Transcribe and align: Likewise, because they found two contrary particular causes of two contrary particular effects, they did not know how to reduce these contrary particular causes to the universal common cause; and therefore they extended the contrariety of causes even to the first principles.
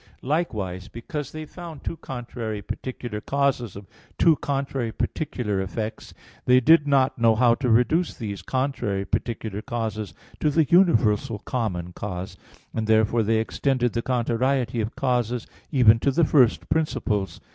Likewise, 0.23 0.87
because 0.87 1.31
they 1.31 1.45
found 1.45 1.83
two 1.83 1.95
contrary 1.95 2.59
particular 2.63 3.21
causes 3.21 3.75
of 3.75 3.85
two 4.17 4.35
contrary 4.37 4.91
particular 4.91 5.61
effects, 5.61 6.11
they 6.45 6.59
did 6.59 6.87
not 6.87 7.19
know 7.19 7.35
how 7.35 7.53
to 7.53 7.69
reduce 7.69 8.15
these 8.15 8.41
contrary 8.41 9.05
particular 9.05 9.61
causes 9.61 10.15
to 10.39 10.49
the 10.49 10.63
universal 10.63 11.37
common 11.37 11.93
cause; 11.93 12.35
and 12.73 12.87
therefore 12.87 13.21
they 13.21 13.37
extended 13.37 13.93
the 13.93 14.01
contrariety 14.01 14.81
of 14.81 14.95
causes 14.95 15.45
even 15.71 15.99
to 15.99 16.09
the 16.09 16.25
first 16.25 16.67
principles. 16.67 17.39